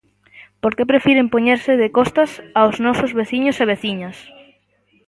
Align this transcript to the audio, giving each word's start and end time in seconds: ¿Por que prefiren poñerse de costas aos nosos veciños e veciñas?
¿Por 0.61 0.71
que 0.77 0.89
prefiren 0.91 1.31
poñerse 1.33 1.73
de 1.81 1.87
costas 1.97 2.31
aos 2.59 2.75
nosos 2.85 3.11
veciños 3.19 3.57
e 3.63 3.65
veciñas? 3.73 4.17